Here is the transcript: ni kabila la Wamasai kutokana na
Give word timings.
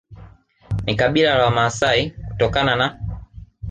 ni 0.85 0.95
kabila 0.95 1.35
la 1.37 1.43
Wamasai 1.43 2.11
kutokana 2.29 2.75
na 2.75 2.99